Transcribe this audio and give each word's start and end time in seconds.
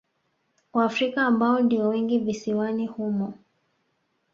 Waafrika 0.73 1.21
ambao 1.25 1.59
ndio 1.59 1.87
wengi 1.87 2.19
visiwani 2.19 2.87
humo 2.87 3.33